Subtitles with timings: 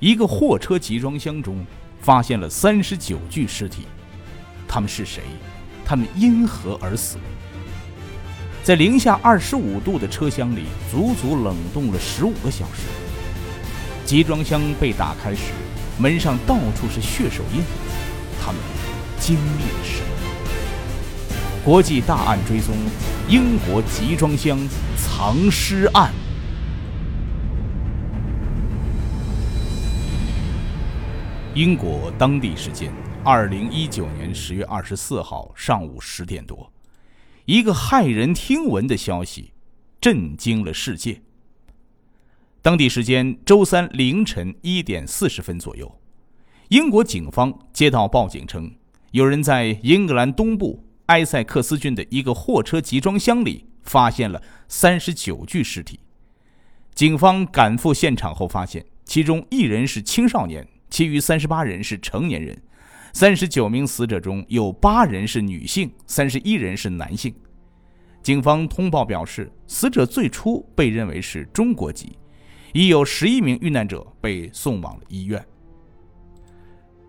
[0.00, 1.66] 一个货车集装箱中
[2.00, 3.82] 发现了三十九具尸体，
[4.68, 5.22] 他们是谁？
[5.84, 7.16] 他们因何而死？
[8.62, 12.82] 在零下二十五度的车厢里，足足冷冻了十五个小时。
[14.04, 15.50] 集装箱被打开时，
[15.98, 17.60] 门上到处是血手印。
[18.40, 18.60] 他们
[19.18, 21.34] 经历了什么？
[21.64, 22.76] 国际大案追踪：
[23.28, 24.56] 英国集装箱
[24.96, 26.12] 藏尸案。
[31.58, 32.92] 英国当地时间
[33.24, 36.72] 二零一九年十月二十四号上午十点多。
[37.46, 39.50] 一个骇人听闻的消息，
[40.00, 41.20] 震惊了世界。
[42.62, 46.00] 当地时间周三凌晨一点四十分左右，
[46.68, 48.72] 英国警方接到报警称，
[49.10, 55.98] 有人在英格兰东部埃塞克斯郡的一个货车集装箱里发现了三十九具尸体。
[56.94, 60.64] 警方赶赴现场后发现，其中一人是青少年，
[60.98, 62.60] 其余三十八人是成年人。
[63.12, 67.32] 三十九名死者中有八人是女性，三十一人是男性。
[68.20, 72.18] 警方通报表示，死者最初被认为是中国籍，
[72.72, 75.40] 已有十一名遇难者被送往了医院。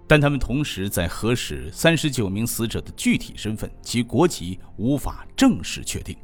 [0.08, 6.16] 但他们同时在核实三十九名死者的具体身份，其国籍无法正式确定。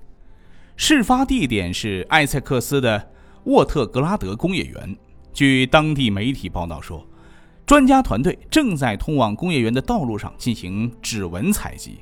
[0.77, 3.11] 事发地点是艾塞克斯的
[3.45, 4.95] 沃特格拉德工业园。
[5.33, 7.03] 据当地媒体报道说。
[7.65, 11.97] 专家团队正在通往工业园的道路上进行指纹采集。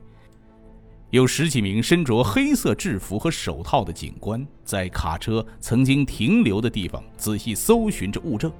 [1.09, 8.51] 有十几名身着黑色制服和手套的警官在卡车曾经停留的地方仔细搜寻着物证。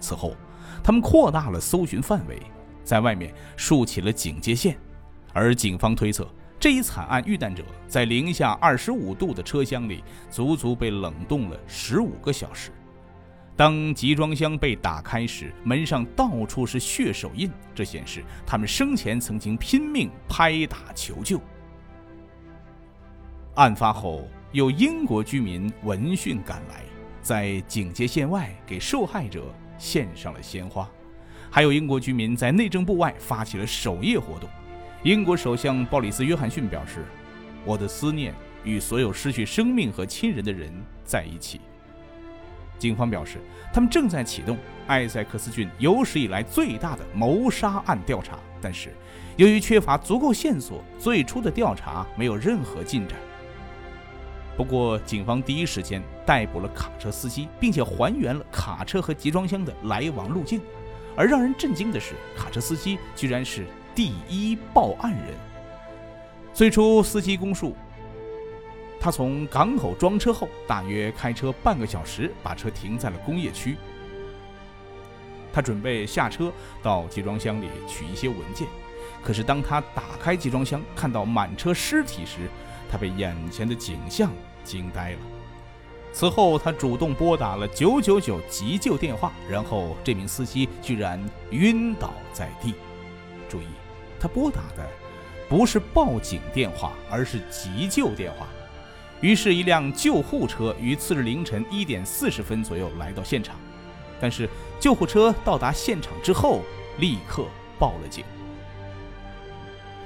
[0.00, 0.34] 此后，
[0.82, 2.40] 他们扩大了搜寻范围，
[2.82, 4.76] 在外面竖起了警戒线。
[5.32, 6.26] 而警方推测，
[6.58, 12.72] 这一惨案遇难者在零下二十五度的车厢里足足被冷冻了十五个小时。
[13.58, 21.40] 当集装箱被打开时，门上到处是血手印，这显示他们生前曾经拼命拍打求救。
[23.56, 26.84] 案发后，有英国居民闻讯赶来，
[27.20, 30.88] 在警戒线外给受害者献上了鲜花，
[31.50, 34.48] 还有英国居民在内政部外发起了守夜活动。
[35.02, 37.04] 英国首相鲍里斯·约翰逊表示
[37.66, 38.32] ：“我的思念
[38.62, 40.72] 与所有失去生命和亲人的人
[41.02, 41.60] 在一起。”
[42.78, 43.38] 警方表示，
[43.72, 44.56] 他们正在启动
[44.86, 48.94] 埃塞克斯郡有史以来最大的谋杀案调查，但是
[49.36, 53.18] 由于缺乏足够线索，最初的调查没有任何进展。
[54.56, 60.60] 不过，警方第一时间逮捕了卡车司机，并且还原了卡车和集装箱的来往路径。
[61.16, 65.22] 而让人震惊的是，卡车司机居然是第一报案人。
[66.52, 67.76] 最初，司机供述。
[69.00, 73.76] 他从港口装车后，大约开车半个小时，把车停在了工业区。
[75.52, 78.66] 他准备下车到集装箱里取一些文件，
[79.22, 82.48] 可是当他打开集装箱，看到满车尸体时，
[82.90, 84.30] 他被眼前的景象
[84.64, 85.18] 惊呆了。
[86.12, 92.74] 此后，他主动拨打了999急救电话，然后这名司机居然晕倒在地。
[93.48, 93.66] 注意，
[94.18, 94.88] 他拨打的
[95.48, 98.46] 不是报警电话，而是急救电话。
[99.20, 103.56] 于是，一辆救护车于次日凌晨一点四十分左右来到现场，
[104.20, 104.48] 但是
[104.78, 106.62] 救护车到达现场之后，
[106.98, 107.44] 立刻
[107.78, 108.24] 报了警。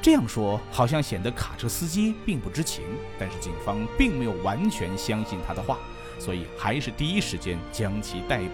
[0.00, 2.82] 这样说好像显得卡车司机并不知情，
[3.18, 5.78] 但是警方并没有完全相信他的话，
[6.18, 8.50] 所以还是第一时间将其逮捕。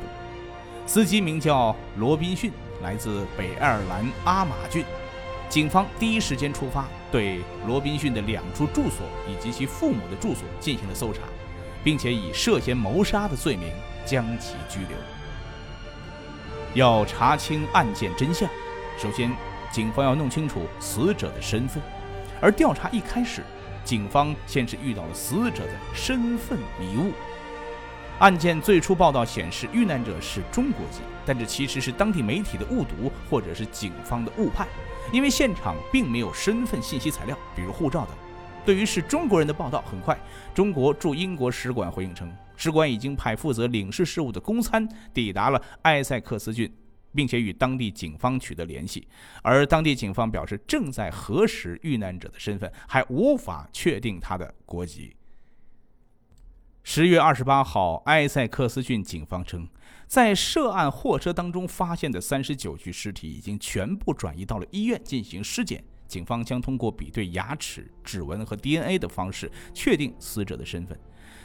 [0.86, 2.50] 司机名叫罗宾逊，
[2.82, 4.84] 来自北爱尔兰阿马郡。
[5.48, 11.22] 警方第一时间出发，对罗宾逊的两处住所以及其父母的住所进行了搜查，
[11.82, 13.70] 并且以涉嫌谋杀的罪名
[14.04, 14.96] 将其拘留。
[16.74, 18.48] 要查清案件真相，
[18.98, 19.34] 首先，
[19.72, 21.82] 警方要弄清楚死者的身份。
[22.40, 23.42] 而调查一开始，
[23.84, 27.12] 警方先是遇到了死者的身份迷雾。
[28.18, 34.66] 案件最初报道显示，遇难者是中国籍，但这其实是当地媒体的误读，或者是警方的误判。
[35.12, 38.16] 因为现场并没有身份信息材料，比如护照等。
[38.66, 40.18] 对于是中国人的报道，很快，
[40.52, 46.68] 中国驻英国使馆回应称，使馆已经派负责领事事务的公参抵达了埃塞克斯郡，
[47.14, 49.06] 并且与当地警方取得联系。
[49.42, 55.14] 而当地警方表示，正在核实遇难者的身份，还无法确定他的国籍。
[56.90, 59.68] 十月二十八号，埃塞克斯郡警方称。
[60.06, 65.84] 在涉案货车当中发现的三十九具尸体已经全部转移到了医院进行尸检。
[66.06, 70.98] 警方将通过比对牙齿、指纹和 DNA 的方式确定死者的身份。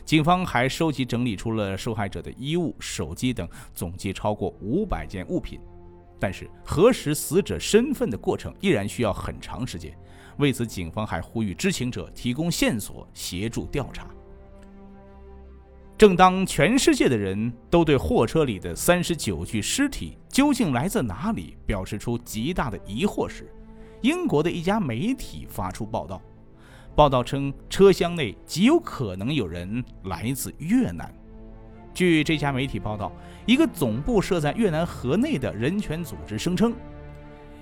[0.05, 3.45] 警方还收集整理出了受害者的衣物、手机等，
[3.75, 5.59] 总计超过五百件物品。
[6.21, 9.93] 但是核实死者身份的过程依然需要很长时间。
[10.37, 14.07] 为此，警方还呼吁知情者提供线索，协助调查。
[16.03, 23.49] 正当全世界的人都对货车里的三十九具尸体究竟来自哪里表示出极大的疑惑时，
[24.01, 26.21] 英国的一家媒体发出报道。
[26.93, 31.09] 报道称，车厢内极有可能有人来自越南。
[31.93, 33.09] 据这家媒体报道，
[33.45, 36.73] 一个总部设在越南河内的人权组织声称，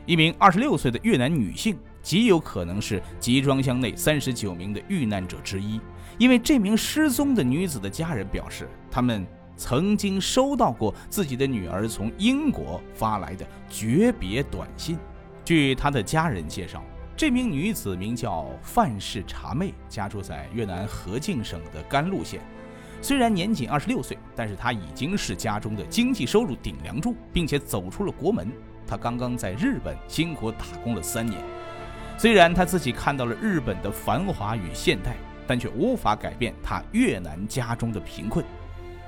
[0.08, 5.80] 一名二十六岁的越南女性极有可能是集装箱内三十九名的遇难者之一。
[6.22, 9.26] 因为这名失踪的女子的家人表示，他们
[9.58, 15.00] 曾经收到过自己的女儿从英国发来的诀别短信。
[15.44, 16.84] 据她的家人介绍。
[17.18, 22.40] 这名女子名叫范氏茶妹，家住在越南河静省的甘露县。
[23.02, 28.52] 虽然年仅二十六岁，但是她已经是家中的经济收入顶梁柱，并且走出了国门。
[28.86, 31.42] 她刚刚在日本辛苦打工了三年。
[32.16, 35.16] 虽然她自己看到了日本的繁华与现代，
[35.48, 38.46] 但却无法改变他越南家中的贫困。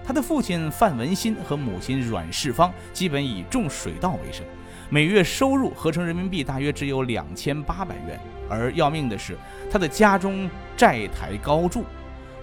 [0.05, 4.45] 他的父亲范文新和母亲阮世芳基本以种水稻为生。
[4.89, 8.19] 每月收入合成人民币大约只有两千八百元，
[8.49, 9.37] 而要命的是，
[9.71, 11.85] 他的家中债台高筑。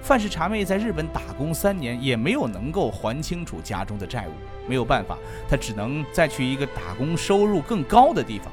[0.03, 4.33] 范氏茶妹在日本打工三年，也没有能够还清楚家中的债务。
[4.67, 8.51] 没有办法，他只能再去一个打工收入更高的地方。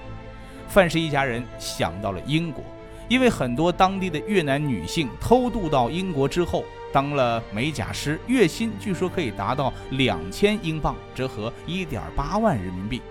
[0.68, 2.62] 范氏一家人想到了英国，
[3.08, 13.02] 因为很多当地的越南女性偷渡到英国之后当了美甲师，月薪据说可以达到两千英镑，折合一点八万人民币。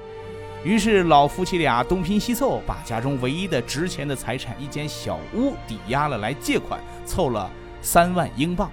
[0.64, 7.48] 于是老夫妻俩东拼西凑，把家中唯一的值钱的财产——一间小屋抵押了来借款，凑了
[7.81, 8.70] 三万英镑，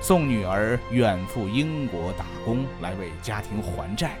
[0.00, 4.16] 送女儿远赴英国打工，来为家庭还债。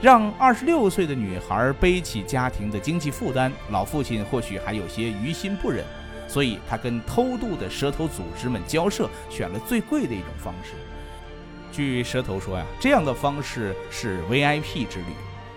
[0.00, 5.84] 让二十六岁的女孩背起家庭的经济负担，老父亲或许还有些于心不忍，
[6.26, 10.70] 所以他跟偷渡的蛇头组织们交涉，选了最贵的一种方式。
[11.70, 15.12] 据蛇头说呀，这样的方式是 VIP 之旅。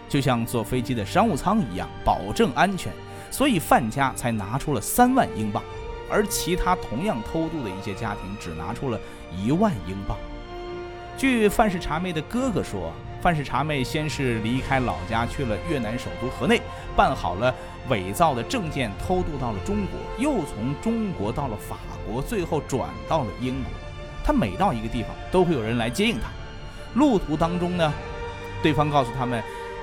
[0.10, 2.92] 就像坐飞机的商务舱一样，保证安全，
[3.32, 5.64] 所以范家才拿出了三万英镑，
[6.08, 9.00] 而其他同样偷渡的一些家庭只拿出了
[9.36, 10.18] 一万英镑。
[11.18, 16.62] 据范氏茶妹的哥哥说，范氏茶妹先是离开老家去了越南首都河内，
[16.96, 17.54] 办好了
[17.90, 23.72] 伪造的证件，偷渡到了中国，又从中国到了法国，最后转到了英国。
[24.24, 26.28] 他每到一个地方，都会有人来接应他。
[26.96, 27.94] 路途当中呢，
[28.62, 29.42] 对方告诉他们。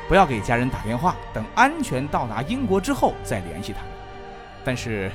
[0.09, 3.88] 不要给家人打电话，等安全到达英国之后再联系他们。
[4.65, 5.09] 但是，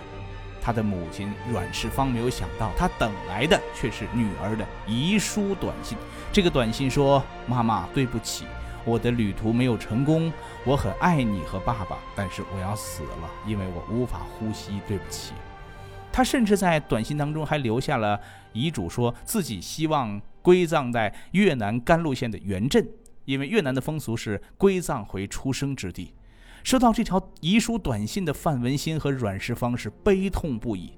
[0.65, 5.95] 他的母亲阮世芳没有想到，他等来的却是女儿的遗书短信。
[6.33, 8.45] 这个短信说：“妈妈，对不起，
[8.83, 10.33] 我的旅途没有成功。
[10.65, 14.81] 我很爱你和爸爸，但是我要死了，因为我无法呼吸。
[14.87, 15.33] 对不起。”
[16.11, 18.19] 他甚至在短信当中还留下了
[18.51, 22.83] 遗嘱，说自己希望归葬在越南甘露县的原镇。
[23.25, 26.15] 因为越南的风俗是归葬回出生之地，
[26.65, 30.91] 收到这条遗书短信的范文新和阮世芳是悲痛不已。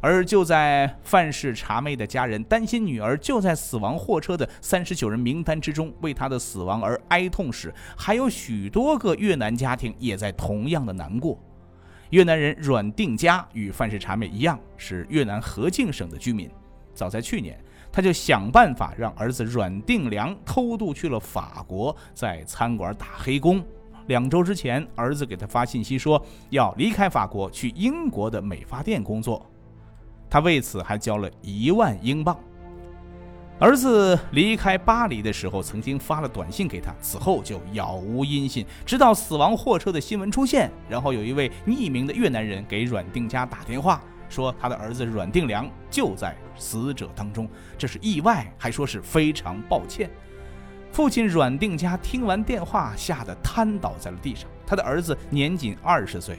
[0.00, 11.38] 而就在范氏茶妹的家人担心女儿就在死亡货车的三十九人名单之中，为她的死亡而哀痛时，还有许多个越南家庭也在同样的难过。
[12.10, 16.50] 越南人阮定佳与范氏茶妹一样，是越南河静省的居民。
[16.92, 17.56] 早在去年。
[17.90, 23.64] 他就想办法让儿子阮定良偷渡去了法国，在餐馆打黑工。
[24.08, 29.44] 两周之前，儿子给他发信息说要离开法国去英国的美发店工作，
[30.28, 32.36] 他为此还交了一万英镑。
[33.60, 44.00] 儿子离开巴黎的时候，曾经发了短信给他，此后就杳无音信，直到死亡货车的新闻出现，然后有一位匿名的越南人给阮定家打电话。
[44.30, 50.08] 说他的儿子阮定良就在死者当中，这是意外，还说是非常抱歉。
[50.98, 54.50] 父亲阮定家听完电话，吓得瘫倒在了地上。
[54.66, 56.36] 他的儿子年仅二十岁，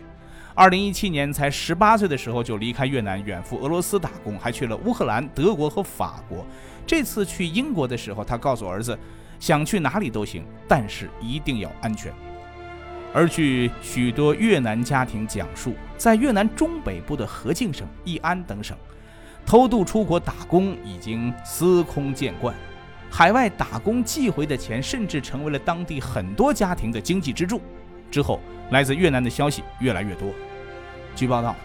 [0.54, 6.46] 二零一七年才十八岁的时候就离开越南，远赴俄罗斯打工，还去了乌克兰、德国和法国。
[6.86, 9.00] 这次去英国的时候，他告诉儿子，
[9.40, 12.12] 想去哪里都行，但是一定要安全。
[13.14, 18.76] 而据许多越南家庭讲述，在越南中北部的河静省、义安等省，
[19.46, 22.54] 偷渡出国打工已经司空见惯，
[23.10, 27.62] 海外打工寄回的钱甚至成为了当地很多家庭的经济支柱。
[28.12, 28.40] 之后，
[28.72, 30.30] 来自越南的消息越来越多。
[31.16, 31.56] 据报道，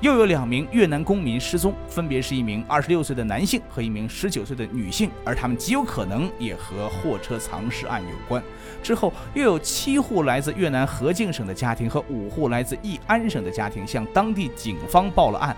[0.00, 8.42] 又有两名越南公民失踪，分别是一名二十六岁的男性和一名十九岁的女性，而他们极有可能也和货车藏尸案有关。
[8.82, 15.56] 之后，又有七户来自越南河静省的家庭和五户来自义安省的家庭向当地警方报了案，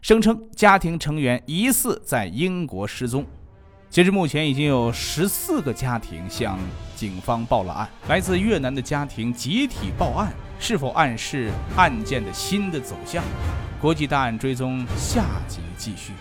[0.00, 3.24] 声称家庭成员疑似在英国失踪。
[3.94, 6.58] 截至目前，已经有十四个家庭向
[6.96, 7.88] 警方报了案。
[8.08, 13.22] 来自越南的家庭集体报案，是否暗示案件的新的走向？
[13.80, 16.12] 国际大案追踪下集继续。